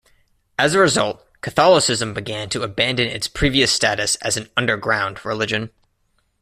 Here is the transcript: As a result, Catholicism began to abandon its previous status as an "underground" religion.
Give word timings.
As 0.57 0.73
a 0.73 0.79
result, 0.79 1.23
Catholicism 1.41 2.15
began 2.15 2.49
to 2.49 2.63
abandon 2.63 3.07
its 3.07 3.27
previous 3.27 3.71
status 3.71 4.15
as 4.15 4.35
an 4.35 4.49
"underground" 4.57 5.23
religion. 5.23 5.69